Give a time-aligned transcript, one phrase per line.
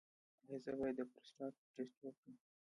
[0.45, 2.35] ایا زه باید د پروستات ټسټ وکړم؟